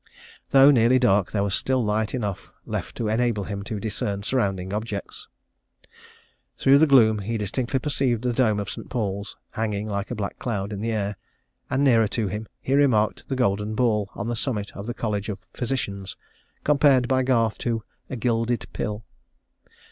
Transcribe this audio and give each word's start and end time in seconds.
"Though 0.49 0.71
nearly 0.71 0.97
dark, 0.97 1.31
there 1.31 1.43
was 1.43 1.53
still 1.53 1.85
light 1.85 2.15
enough 2.15 2.51
left 2.65 2.95
to 2.97 3.07
enable 3.07 3.43
him 3.43 3.61
to 3.65 3.79
discern 3.79 4.23
surrounding 4.23 4.73
objects. 4.73 5.27
Through 6.57 6.79
the 6.79 6.87
gloom 6.87 7.19
he 7.19 7.37
distinctly 7.37 7.77
perceived 7.79 8.23
the 8.23 8.33
dome 8.33 8.59
of 8.59 8.67
St. 8.67 8.89
Paul's, 8.89 9.37
hanging 9.51 9.87
like 9.87 10.09
a 10.09 10.15
black 10.15 10.39
cloud 10.39 10.73
in 10.73 10.79
the 10.79 10.91
air; 10.91 11.17
and, 11.69 11.83
nearer 11.83 12.07
to 12.07 12.27
him, 12.27 12.47
he 12.59 12.73
remarked 12.73 13.27
the 13.27 13.35
golden 13.35 13.75
ball 13.75 14.09
on 14.15 14.27
the 14.27 14.35
summit 14.35 14.75
of 14.75 14.87
the 14.87 14.95
College 14.95 15.29
of 15.29 15.45
Physicians, 15.53 16.17
compared 16.63 17.07
by 17.07 17.21
Garth 17.21 17.59
to 17.59 17.83
a 18.09 18.15
'gilded 18.15 18.65
pill.' 18.73 19.05